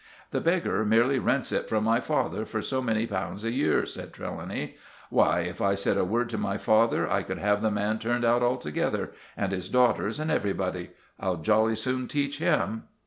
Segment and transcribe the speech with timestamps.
[0.31, 4.11] "The beggar merely rents it from my father for so many pounds a year," said
[4.13, 4.75] Trelawny.
[5.11, 8.25] "Why, if I said a word to my father, I could have the man turned
[8.25, 10.89] out altogether, and his daughters and everybody.
[11.19, 12.85] I'll jolly soon teach him!"